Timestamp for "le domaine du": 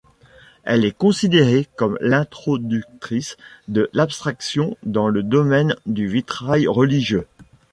5.09-6.07